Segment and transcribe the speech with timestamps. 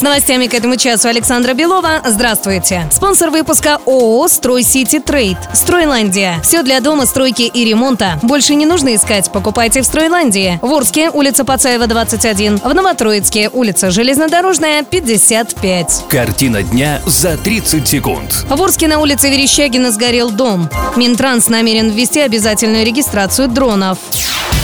[0.00, 2.00] С новостями к этому часу Александра Белова.
[2.06, 2.88] Здравствуйте.
[2.90, 5.36] Спонсор выпуска ООО «Строй Сити Трейд».
[5.52, 6.40] Стройландия.
[6.42, 8.18] Все для дома, стройки и ремонта.
[8.22, 9.30] Больше не нужно искать.
[9.30, 10.58] Покупайте в Стройландии.
[10.62, 12.60] В Орске, улица Пацаева, 21.
[12.64, 16.04] В Новотроицке, улица Железнодорожная, 55.
[16.08, 18.46] Картина дня за 30 секунд.
[18.48, 20.70] В Орске на улице Верещагина сгорел дом.
[20.96, 23.98] Минтранс намерен ввести обязательную регистрацию дронов.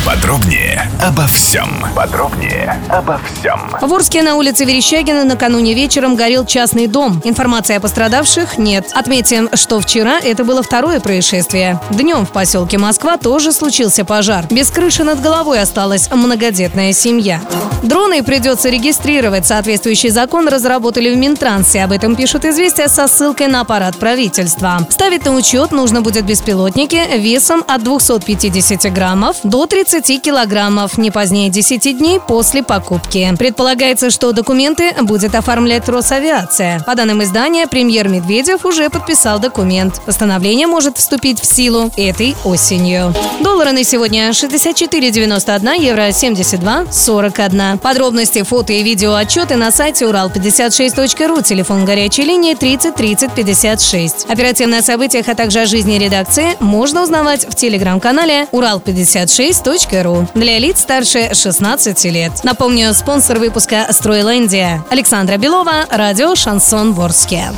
[0.07, 1.85] Подробнее обо всем.
[1.97, 3.61] Подробнее обо всем.
[3.81, 7.21] В Орске на улице Верещагина накануне вечером горел частный дом.
[7.25, 8.89] Информации о пострадавших нет.
[8.95, 11.81] Отметим, что вчера это было второе происшествие.
[11.91, 14.47] Днем в поселке Москва тоже случился пожар.
[14.49, 17.41] Без крыши над головой осталась многодетная семья.
[17.83, 19.47] Дроны придется регистрировать.
[19.47, 21.83] Соответствующий закон разработали в Минтрансе.
[21.83, 24.87] Об этом пишут известия со ссылкой на аппарат правительства.
[24.89, 31.49] Ставить на учет нужно будет беспилотники весом от 250 граммов до 30 килограммов не позднее
[31.49, 33.35] 10 дней после покупки.
[33.39, 36.81] Предполагается, что документы будет оформлять Росавиация.
[36.81, 40.01] По данным издания, премьер Медведев уже подписал документ.
[40.05, 43.15] Постановление может вступить в силу этой осенью.
[43.41, 47.79] Доллары на сегодня 64,91, евро 72,41.
[47.79, 54.27] Подробности, фото и видео отчеты на сайте урал56.ру, телефон горячей линии 30 30 56.
[54.29, 59.86] Оперативные о событиях, а также о жизни редакции можно узнавать в телеграм-канале урал56.ру
[60.35, 62.33] для лиц старше 16 лет.
[62.43, 64.85] Напомню, спонсор выпуска «Стройландия».
[64.91, 67.53] Александра Белова, радио «Шансон Ворске».